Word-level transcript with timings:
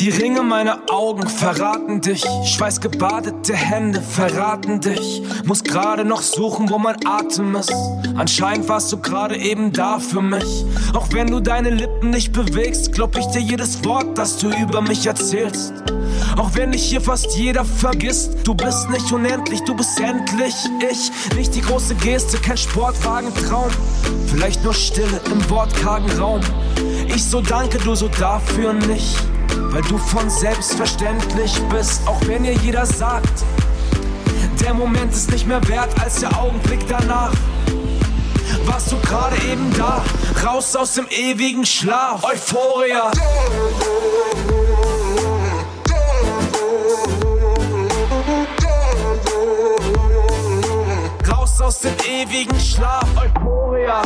Die 0.00 0.08
Ringe 0.08 0.42
meiner 0.42 0.78
Augen 0.88 1.28
verraten 1.28 2.00
dich. 2.00 2.24
Schweißgebadete 2.46 3.54
Hände 3.54 4.00
verraten 4.00 4.80
dich. 4.80 5.20
Muss 5.44 5.62
gerade 5.62 6.06
noch 6.06 6.22
suchen, 6.22 6.70
wo 6.70 6.78
mein 6.78 6.96
Atem 7.04 7.54
ist. 7.54 7.74
Anscheinend 8.16 8.66
warst 8.70 8.90
du 8.92 8.96
gerade 8.96 9.36
eben 9.36 9.74
da 9.74 9.98
für 9.98 10.22
mich. 10.22 10.64
Auch 10.94 11.08
wenn 11.12 11.26
du 11.26 11.40
deine 11.40 11.68
Lippen 11.68 12.08
nicht 12.08 12.32
bewegst, 12.32 12.94
glaub 12.94 13.14
ich 13.18 13.26
dir 13.26 13.42
jedes 13.42 13.84
Wort, 13.84 14.16
das 14.16 14.38
du 14.38 14.48
über 14.48 14.80
mich 14.80 15.06
erzählst. 15.06 15.74
Auch 16.38 16.54
wenn 16.54 16.72
dich 16.72 16.84
hier 16.84 17.02
fast 17.02 17.36
jeder 17.36 17.66
vergisst, 17.66 18.38
du 18.44 18.54
bist 18.54 18.88
nicht 18.88 19.12
unendlich, 19.12 19.60
du 19.64 19.76
bist 19.76 20.00
endlich 20.00 20.54
ich. 20.90 21.36
Nicht 21.36 21.54
die 21.54 21.60
große 21.60 21.94
Geste, 21.96 22.38
kein 22.38 22.56
Sportwagen-Traum. 22.56 23.68
Vielleicht 24.28 24.64
nur 24.64 24.72
Stille 24.72 25.20
im 25.30 25.50
wortkargen 25.50 26.10
Raum. 26.18 26.40
Ich 27.14 27.22
so 27.22 27.42
danke, 27.42 27.76
du 27.76 27.94
so 27.94 28.08
dafür 28.08 28.72
nicht 28.72 29.29
weil 29.70 29.82
du 29.82 29.98
von 29.98 30.28
selbstverständlich 30.28 31.60
bist, 31.70 32.06
auch 32.06 32.20
wenn 32.26 32.44
ihr 32.44 32.54
jeder 32.54 32.86
sagt, 32.86 33.44
der 34.60 34.74
Moment 34.74 35.12
ist 35.12 35.30
nicht 35.30 35.46
mehr 35.46 35.66
wert 35.68 35.88
als 36.00 36.20
der 36.20 36.36
Augenblick 36.38 36.86
danach. 36.88 37.32
Warst 38.64 38.92
du 38.92 38.98
gerade 39.00 39.36
eben 39.50 39.72
da, 39.76 40.02
raus 40.44 40.76
aus 40.76 40.94
dem 40.94 41.06
ewigen 41.08 41.64
Schlaf, 41.64 42.22
Euphoria. 42.24 43.10
Raus 51.30 51.60
aus 51.60 51.78
dem 51.80 51.94
ewigen 52.06 52.60
Schlaf, 52.60 53.06
Euphoria. 53.16 54.02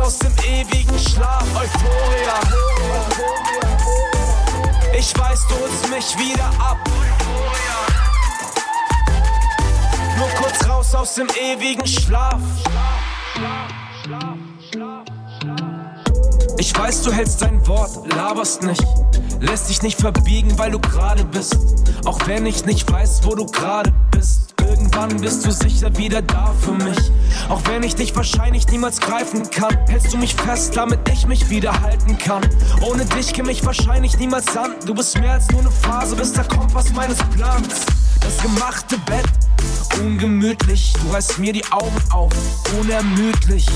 Aus 0.00 0.18
dem 0.18 0.32
ewigen 0.46 0.98
Schlaf, 0.98 1.44
Euphoria. 1.54 2.40
Ich 4.96 5.18
weiß, 5.18 5.46
du 5.48 5.54
holst 5.60 5.88
mich 5.90 6.18
wieder 6.18 6.46
ab. 6.58 6.78
Nur 10.16 10.28
kurz 10.30 10.68
raus 10.68 10.94
aus 10.94 11.14
dem 11.14 11.28
ewigen 11.28 11.86
Schlaf. 11.86 12.40
Ich 16.58 16.76
weiß, 16.76 17.02
du 17.02 17.12
hältst 17.12 17.42
dein 17.42 17.66
Wort, 17.66 18.12
laberst 18.14 18.62
nicht. 18.62 18.84
Lässt 19.40 19.68
dich 19.68 19.82
nicht 19.82 20.00
verbiegen, 20.00 20.58
weil 20.58 20.72
du 20.72 20.80
gerade 20.80 21.24
bist. 21.24 21.56
Auch 22.04 22.18
wenn 22.26 22.46
ich 22.46 22.64
nicht 22.64 22.90
weiß, 22.90 23.20
wo 23.24 23.34
du 23.34 23.46
gerade 23.46 23.92
bist. 24.10 24.47
Irgendwann 24.68 25.20
bist 25.20 25.46
du 25.46 25.50
sicher 25.50 25.96
wieder 25.96 26.20
da 26.20 26.52
für 26.60 26.72
mich. 26.72 27.10
Auch 27.48 27.60
wenn 27.68 27.82
ich 27.82 27.94
dich 27.94 28.14
wahrscheinlich 28.14 28.66
niemals 28.68 29.00
greifen 29.00 29.48
kann, 29.48 29.74
hältst 29.88 30.12
du 30.12 30.18
mich 30.18 30.34
fest, 30.34 30.76
damit 30.76 31.08
ich 31.08 31.26
mich 31.26 31.48
wieder 31.48 31.80
halten 31.80 32.18
kann. 32.18 32.42
Ohne 32.82 33.06
dich 33.06 33.32
käme 33.32 33.50
ich 33.50 33.64
wahrscheinlich 33.64 34.18
niemals 34.18 34.54
an. 34.56 34.72
Du 34.84 34.94
bist 34.94 35.18
mehr 35.18 35.32
als 35.32 35.48
nur 35.50 35.60
eine 35.60 35.70
Phase, 35.70 36.16
bist 36.16 36.36
der 36.36 36.44
Kompass 36.44 36.92
meines 36.92 37.16
Plans. 37.34 37.86
Das 38.20 38.42
gemachte 38.42 38.98
Bett, 39.06 39.24
ungemütlich. 40.02 40.92
Du 41.02 41.12
reißt 41.14 41.38
mir 41.38 41.54
die 41.54 41.64
Augen 41.70 41.96
auf, 42.10 42.32
unermüdlich. 42.78 43.66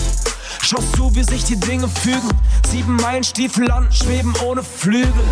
Schaust 0.60 0.94
zu, 0.94 1.14
wie 1.14 1.24
sich 1.24 1.44
die 1.44 1.56
Dinge 1.58 1.88
fügen. 1.88 2.28
Sieben 2.70 2.96
Meilen 2.96 3.24
Stiefel 3.24 3.70
an, 3.70 3.90
schweben 3.90 4.34
ohne 4.46 4.62
Flügel. 4.62 5.24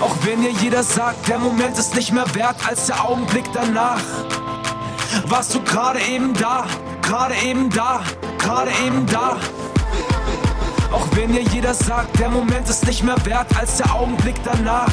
Auch 0.00 0.16
wenn 0.24 0.42
dir 0.42 0.50
jeder 0.50 0.82
sagt, 0.82 1.28
der 1.28 1.38
Moment 1.38 1.78
ist 1.78 1.94
nicht 1.94 2.12
mehr 2.12 2.26
wert 2.34 2.56
als 2.66 2.86
der 2.86 3.04
Augenblick 3.04 3.44
danach. 3.52 4.00
Warst 5.26 5.54
du 5.54 5.60
gerade 5.62 6.00
eben 6.00 6.34
da, 6.34 6.66
gerade 7.02 7.34
eben 7.44 7.70
da, 7.70 8.02
gerade 8.38 8.70
eben 8.86 9.06
da. 9.06 9.36
Auch 10.92 11.06
wenn 11.12 11.32
dir 11.32 11.42
jeder 11.42 11.74
sagt, 11.74 12.18
der 12.18 12.28
Moment 12.28 12.68
ist 12.68 12.86
nicht 12.86 13.02
mehr 13.02 13.16
wert 13.24 13.46
als 13.58 13.78
der 13.78 13.94
Augenblick 13.94 14.36
danach. 14.44 14.92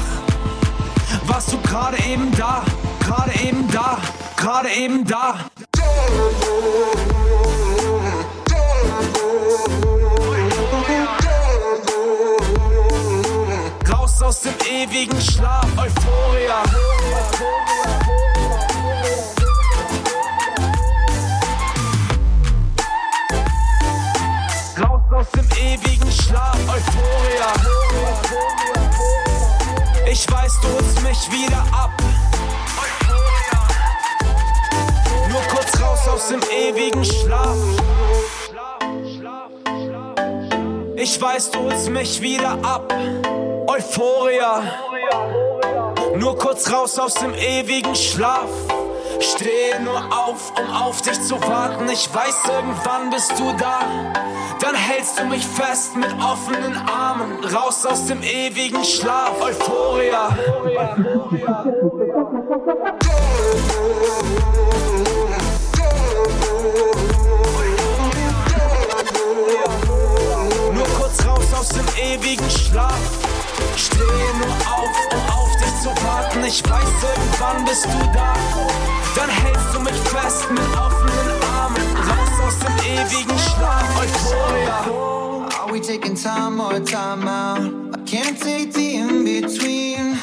Warst 1.26 1.54
du 1.54 1.58
gerade 1.62 1.98
eben 2.06 2.32
da, 2.38 2.64
gerade 3.06 3.32
eben 3.44 3.68
da, 3.72 3.98
gerade 4.38 4.70
eben 4.70 5.06
da. 5.06 5.36
Raus 13.92 14.22
aus 14.22 14.42
dem 14.42 14.54
ewigen 14.70 15.20
Schlaf, 15.22 15.68
Euphoria. 15.78 16.64
aus 16.64 17.81
Schlaf, 26.32 26.56
Euphoria. 26.60 27.52
Ich 30.10 30.32
weiß, 30.32 30.54
du 30.62 30.68
holst 30.70 31.02
mich 31.02 31.30
wieder 31.30 31.62
ab. 31.74 31.92
Nur 35.30 35.42
kurz 35.42 35.82
raus 35.82 36.08
aus 36.08 36.28
dem 36.30 36.42
ewigen 36.50 37.04
Schlaf. 37.04 37.58
Ich 40.96 41.22
weiß, 41.22 41.52
du 41.52 41.60
holst 41.64 41.90
mich 41.90 42.22
wieder 42.22 42.58
ab. 42.64 42.94
Euphoria. 43.68 44.64
Nur 46.16 46.38
kurz 46.38 46.72
raus 46.72 46.98
aus 46.98 47.16
dem 47.16 47.34
ewigen 47.34 47.94
Schlaf. 47.94 48.48
Stehe 49.22 49.80
nur 49.82 50.00
auf, 50.12 50.52
um 50.60 50.74
auf 50.74 51.02
dich 51.04 51.22
zu 51.22 51.40
warten. 51.42 51.88
Ich 51.90 52.10
weiß, 52.12 52.36
irgendwann 52.48 53.12
bist 53.12 53.32
du 53.38 53.52
da. 53.54 53.82
Dann 54.60 54.74
hältst 54.74 55.20
du 55.20 55.26
mich 55.26 55.46
fest 55.46 55.96
mit 55.96 56.10
offenen 56.20 56.76
Armen. 56.76 57.44
Raus 57.46 57.86
aus 57.86 58.08
dem 58.08 58.24
ewigen 58.24 58.84
Schlaf. 58.84 59.40
Euphoria. 59.40 60.36
Nur 70.74 70.88
kurz 70.98 71.26
raus 71.28 71.54
aus 71.60 71.70
dem 71.70 71.86
ewigen 72.04 72.50
Schlaf. 72.50 73.00
Stehe 73.76 74.02
nur 74.40 74.56
auf, 74.76 74.90
um 75.14 75.34
auf 75.34 75.51
zu 75.82 75.90
warten. 76.06 76.44
Ich 76.46 76.64
weiß, 76.64 76.94
irgendwann 77.16 77.66
bist 77.66 77.86
du 77.86 78.00
da. 78.14 78.34
Dann 79.16 79.30
hältst 79.30 79.74
du 79.74 79.80
mich 79.80 80.00
fest 80.14 80.50
mit 80.52 80.70
offenen 80.78 81.42
Armen. 81.58 81.82
Raus 82.08 82.36
aus 82.46 82.60
dem 82.60 82.78
ewigen 82.86 83.40
Schlaf, 83.40 83.86
Euphoria. 84.00 85.50
Are 85.60 85.72
we 85.72 85.80
taking 85.80 86.16
time 86.16 86.60
or 86.60 86.80
time 86.84 87.28
out? 87.28 87.96
I 87.96 88.00
can't 88.06 88.40
take 88.40 88.74
the 88.74 88.96
in 88.96 89.26
between. 89.26 90.18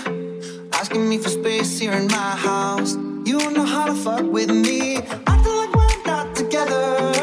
Asking 0.72 1.08
me 1.08 1.19
for 1.19 1.30
space 1.30 1.78
here 1.78 1.92
in 1.92 2.06
my 2.06 2.36
house. 2.36 2.96
You 3.25 3.38
know 3.50 3.66
how 3.66 3.86
to 3.86 3.94
fuck 3.94 4.22
with 4.32 4.50
me. 4.50 4.98
Acting 5.26 5.56
like 5.56 5.75
we're 5.75 6.06
not 6.06 6.36
together. 6.36 7.17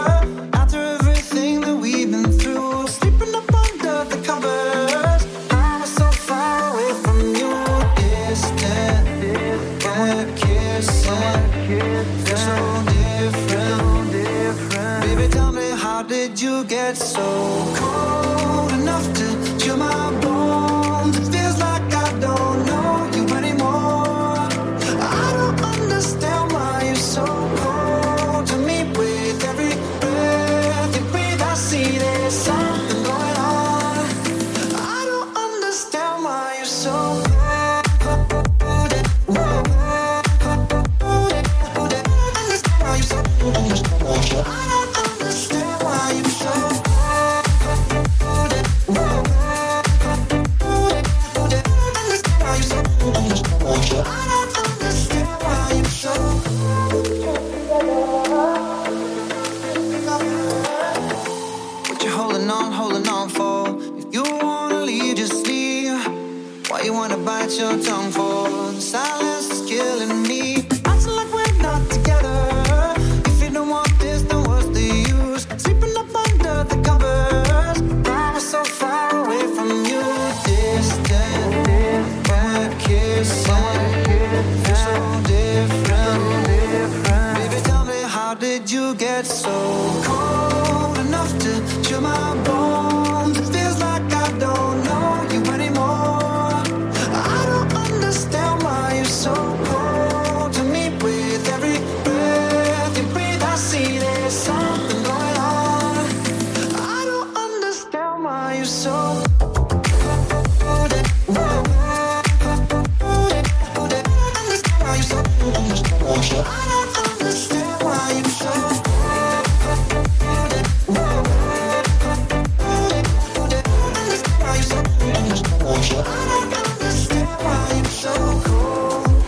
Get 16.86 16.98
so 16.98 17.65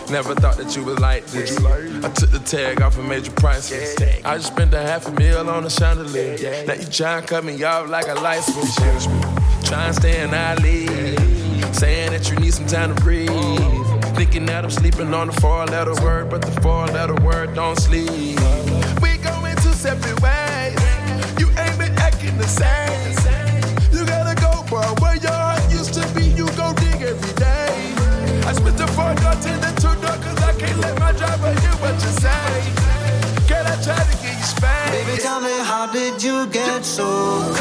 Never 0.10 0.34
thought 0.34 0.58
that 0.58 0.76
you 0.76 0.84
would 0.84 1.00
like 1.00 1.26
this. 1.28 1.58
I 1.64 2.10
took 2.10 2.32
the 2.32 2.40
tag 2.44 2.82
off 2.82 2.98
a 2.98 3.04
major 3.04 3.32
price. 3.32 3.72
I 4.26 4.38
just 4.38 4.48
spent 4.48 4.74
a 4.74 4.80
half 4.80 5.08
a 5.08 5.12
meal 5.12 5.48
on 5.50 5.66
a 5.66 5.70
chandelier. 5.70 6.66
Now 6.66 6.74
you 6.74 6.86
try 6.86 7.20
and 7.20 7.28
cut 7.28 7.44
me 7.44 7.62
off 7.64 7.90
like 7.90 8.08
a 8.08 8.16
light 8.16 8.42
switch. 8.42 9.06
Try 9.68 9.86
and 9.86 9.96
stay 9.96 10.24
in 10.24 10.34
our 10.34 10.56
league. 10.56 11.20
Saying 11.76 12.12
that 12.12 12.30
you 12.32 12.38
need 12.38 12.54
some 12.54 12.66
time 12.66 12.96
to 12.96 13.02
breathe. 13.02 13.30
Looking 14.28 14.50
at 14.50 14.66
him 14.66 14.70
sleeping 14.70 15.14
on 15.14 15.28
the 15.28 15.34
four 15.40 15.66
letter 15.68 15.96
word, 16.04 16.30
but 16.30 16.42
the 16.42 16.52
four 16.60 16.86
letter 16.88 17.16
word 17.24 17.56
don't 17.56 17.80
sleep. 17.80 18.10
We 19.02 19.16
going 19.24 19.56
two 19.64 19.72
separate 19.72 20.20
ways. 20.20 20.76
You 21.40 21.48
ain't 21.56 21.80
been 21.80 21.96
acting 21.96 22.38
the 22.38 22.46
same. 22.46 23.16
You 23.94 24.06
gotta 24.06 24.36
go 24.36 24.52
for 24.68 24.84
where 25.02 25.16
your 25.16 25.32
heart 25.32 25.64
used 25.72 25.94
to 25.94 26.04
be. 26.14 26.26
You 26.36 26.46
go 26.60 26.74
dig 26.74 27.02
every 27.02 27.34
day. 27.40 27.72
I 28.44 28.52
split 28.52 28.76
the 28.76 28.88
four 28.88 29.16
door 29.16 29.32
to 29.32 29.52
the 29.64 29.72
two 29.80 29.96
door, 30.04 30.18
cause 30.20 30.44
I 30.44 30.52
can't 30.60 30.78
let 30.82 31.00
my 31.00 31.14
driver 31.14 31.54
hear 31.62 31.76
what 31.80 31.96
you 31.96 32.12
say. 32.20 32.52
Girl, 33.48 33.64
I 33.64 33.80
try 33.80 33.96
to 33.96 34.16
get 34.20 34.36
you 34.36 34.44
spanked. 34.44 34.92
Baby, 34.92 35.22
tell 35.24 35.40
me, 35.40 35.56
how 35.64 35.90
did 35.90 36.22
you 36.22 36.48
get 36.48 36.84
so 36.84 37.56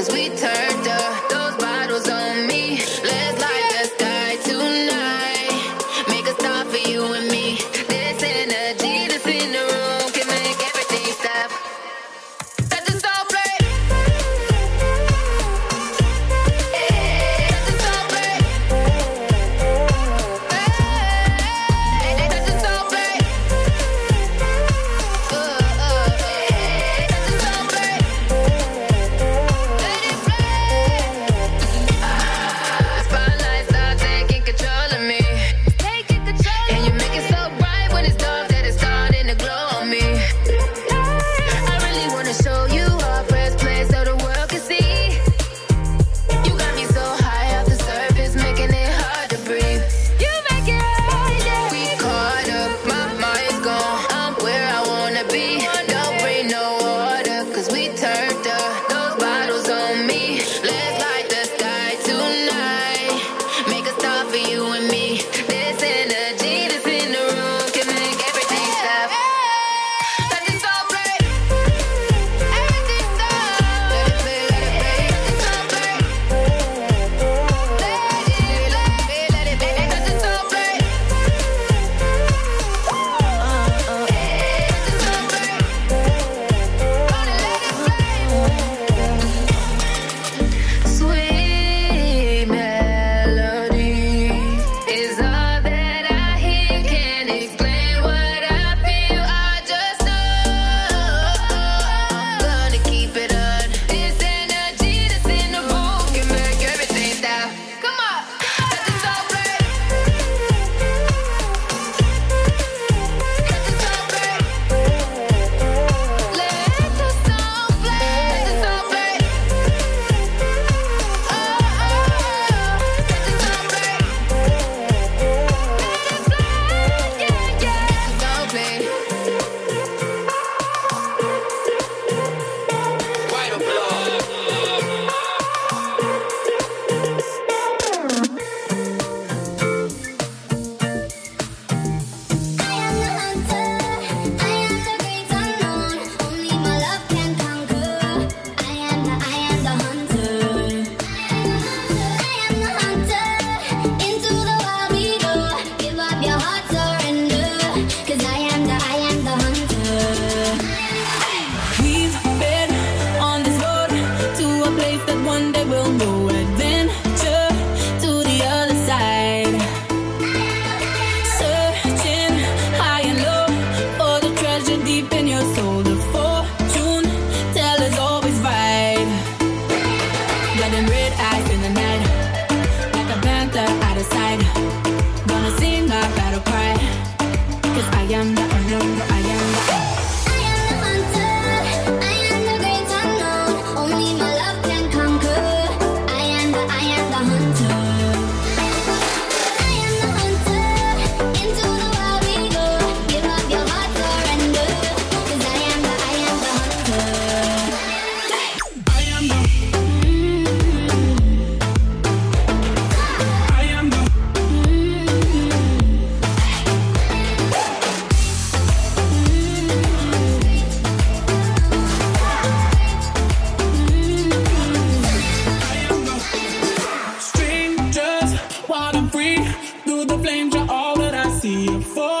cause 0.00 0.14
we 0.14 0.30
touch 0.30 0.49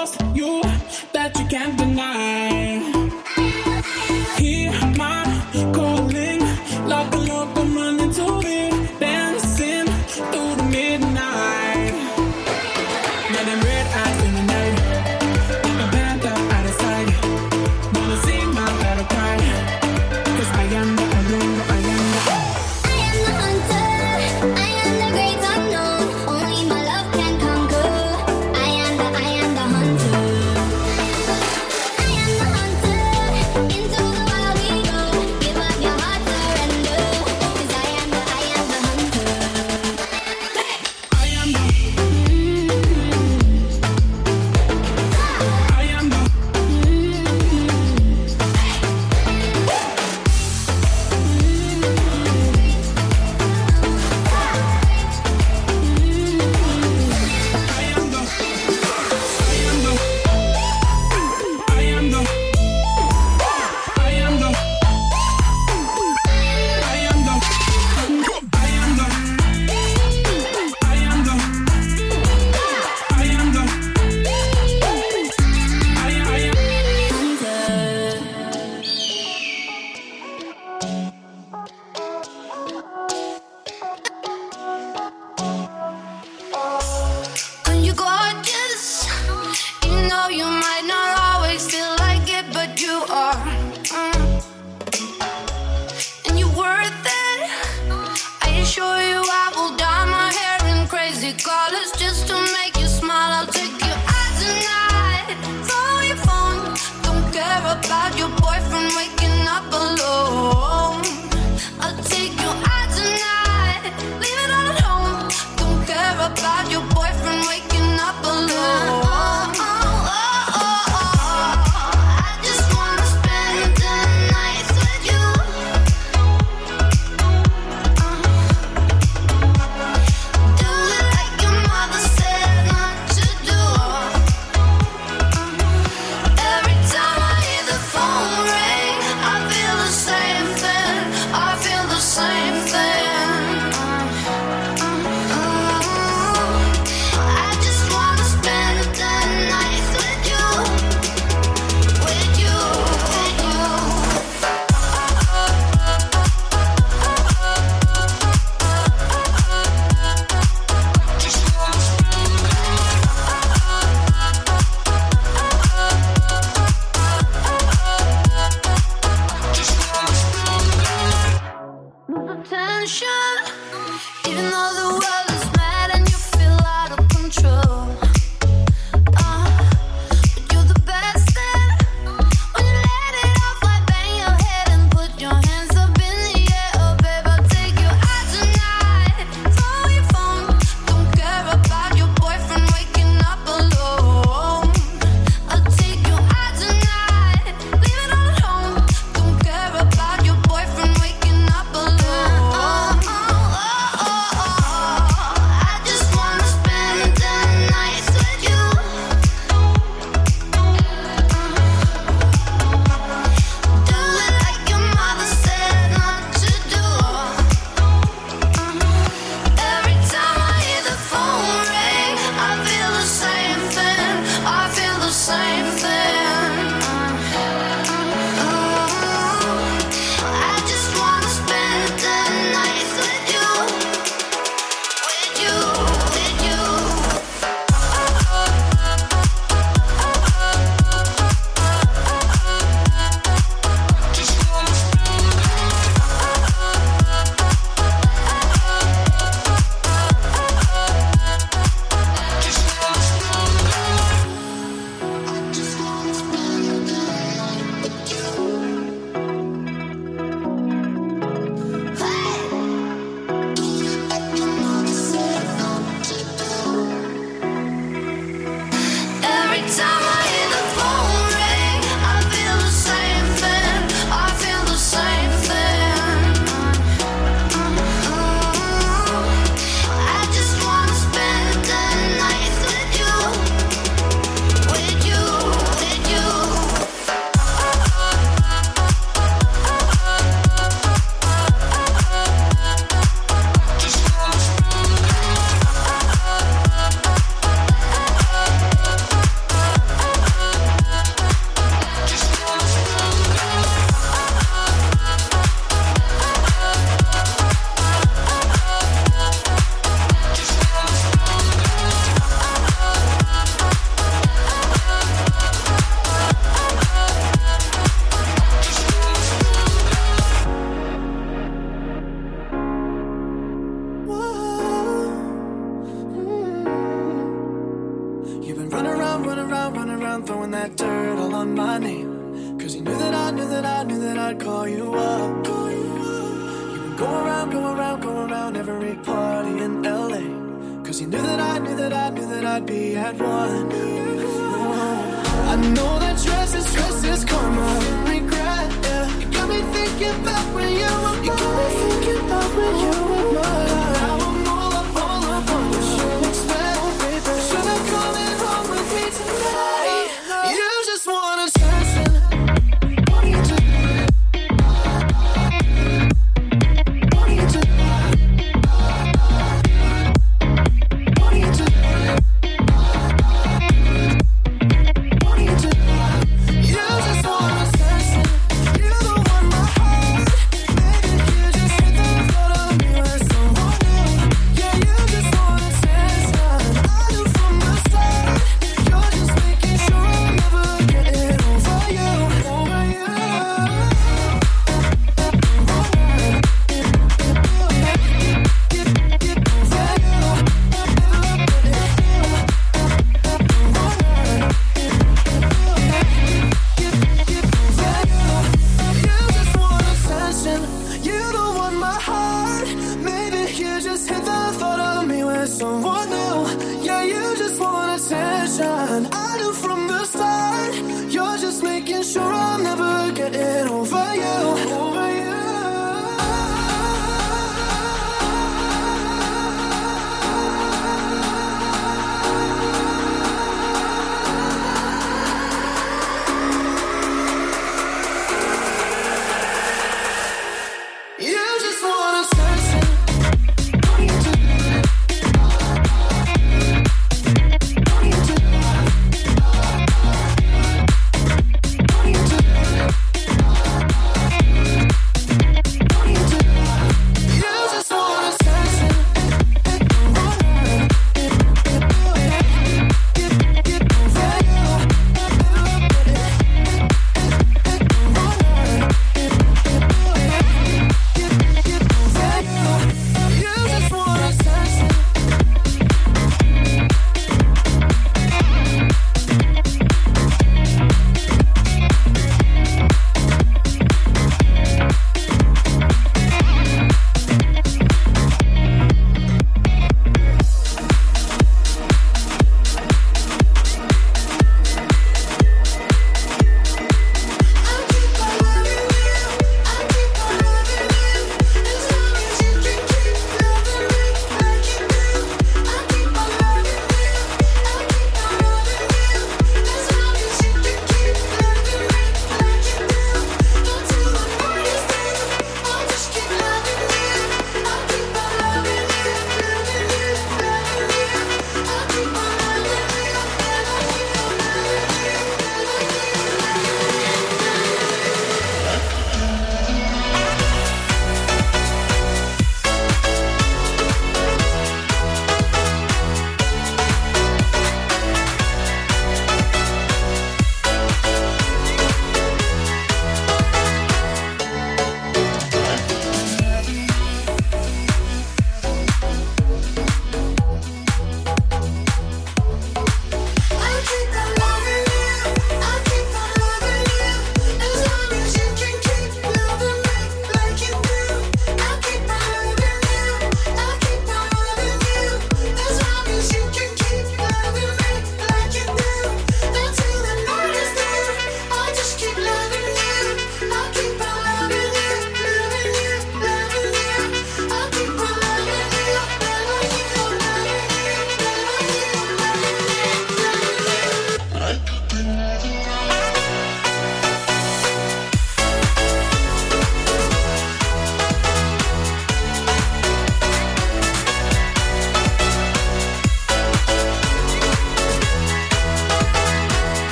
lost 0.00 0.22
you 0.34 0.62
that 1.12 1.38
you 1.38 1.46
can't 1.46 1.76
deny. 1.76 2.39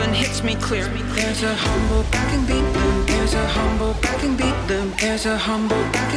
and 0.00 0.14
hits 0.14 0.42
me 0.42 0.54
clear. 0.56 0.86
There's 0.88 1.42
a 1.42 1.54
humble 1.54 2.02
back 2.10 2.32
and 2.32 2.46
beat 2.46 2.68
them. 2.72 3.06
There's 3.06 3.34
a 3.34 3.46
humble 3.48 3.94
back 3.94 4.22
and 4.22 4.36
beat 4.36 4.60
them. 4.66 4.92
There's 5.00 5.26
a 5.26 5.36
humble 5.36 5.82
back. 5.92 6.07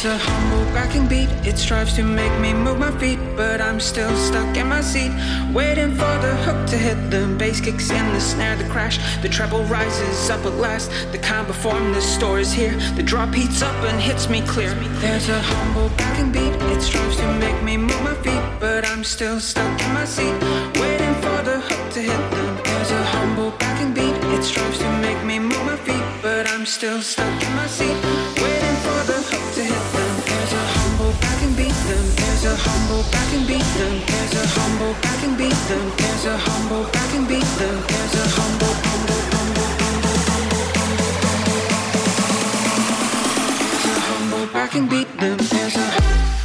There's 0.00 0.14
a 0.14 0.18
humble 0.18 0.64
backing 0.72 1.08
beat. 1.08 1.28
It 1.44 1.58
strives 1.58 1.96
to 1.96 2.04
make 2.04 2.30
me 2.40 2.54
move 2.54 2.78
my 2.78 2.92
feet, 3.00 3.18
but 3.36 3.60
I'm 3.60 3.80
still 3.80 4.14
stuck 4.16 4.56
in 4.56 4.68
my 4.68 4.80
seat, 4.80 5.10
waiting 5.52 5.90
for 5.90 6.14
the 6.22 6.36
hook 6.46 6.68
to 6.68 6.78
hit. 6.78 7.10
The 7.10 7.26
bass 7.36 7.60
kicks 7.60 7.90
in, 7.90 8.12
the 8.12 8.20
snare, 8.20 8.54
the 8.54 8.68
crash. 8.68 8.98
The 9.22 9.28
treble 9.28 9.64
rises 9.64 10.30
up 10.30 10.46
at 10.46 10.54
last. 10.54 10.92
The 11.10 11.18
calm 11.18 11.46
before 11.48 11.80
the 11.80 12.00
store 12.00 12.38
is 12.38 12.52
here. 12.52 12.76
The 12.94 13.02
drop 13.02 13.34
heats 13.34 13.60
up 13.60 13.74
and 13.90 14.00
hits 14.00 14.28
me 14.28 14.42
clear. 14.42 14.72
There's 15.02 15.28
a 15.30 15.40
humble 15.40 15.88
backing 15.96 16.30
beat. 16.30 16.54
It 16.72 16.80
strives 16.80 17.16
to 17.16 17.26
make 17.40 17.60
me 17.64 17.76
move 17.76 18.00
my 18.04 18.14
feet, 18.22 18.44
but 18.60 18.86
I'm 18.86 19.02
still 19.02 19.40
stuck 19.40 19.82
in 19.82 19.92
my 19.94 20.04
seat, 20.04 20.36
waiting 20.78 21.14
for 21.14 21.42
the 21.42 21.58
hook 21.58 21.92
to 21.94 22.00
hit. 22.00 22.30
Them. 22.30 22.60
There's 22.62 22.92
a 22.92 23.02
humble 23.02 23.50
backing 23.58 23.94
beat. 23.94 24.14
It 24.36 24.44
strives 24.44 24.78
to 24.78 24.88
make 25.00 25.24
me 25.24 25.40
move 25.40 25.64
my 25.66 25.76
feet, 25.76 26.04
but 26.22 26.48
I'm 26.48 26.66
still 26.66 27.02
stuck 27.02 27.42
in 27.42 27.52
my 27.56 27.66
seat, 27.66 27.98
There's 32.40 32.54
a 32.54 32.56
humble 32.70 33.02
backing 33.10 33.46
beat. 33.48 33.66
Them. 33.74 33.98
There's 34.06 34.34
a 34.34 34.46
humble 34.46 34.94
backing 35.02 35.34
beat. 35.36 35.58
Them. 35.66 35.90
There's 35.96 36.24
a 36.24 36.36
humble 36.38 36.84
backing 36.92 37.26
beat. 37.26 37.42
Them. 37.58 37.82
There's 37.88 38.14
a 38.14 38.28
humble, 38.30 38.74
humble, 38.86 39.22
humble, 39.34 39.70
humble, 39.82 40.70
humble, 40.78 41.02
humble, 41.02 41.18
humble, 41.34 42.06
humble. 42.62 42.94
There's 43.58 43.86
a 43.90 43.98
humble 44.06 44.46
backing 44.54 44.86
beat. 44.86 45.08
Them. 45.18 45.36
There's 45.50 45.76
a 45.76 46.37